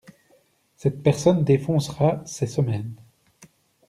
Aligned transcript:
Cette 0.77 1.03
personne 1.03 1.43
défoncera 1.43 2.23
ces 2.25 2.47
semaines. 2.47 2.95